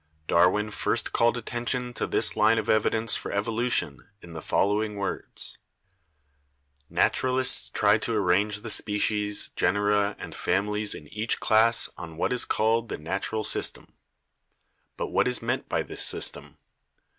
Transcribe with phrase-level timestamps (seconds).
[0.27, 5.59] Darwin first called attention to this line of evidence for evolution in the following words:
[6.89, 12.33] "Naturalists try to ar range the species, genera and families in each class on what
[12.33, 13.93] is called the Natural System.
[14.97, 16.57] But what is meant by this system?